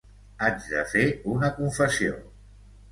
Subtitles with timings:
[0.45, 1.05] Haig de fer
[1.35, 2.21] una confessió.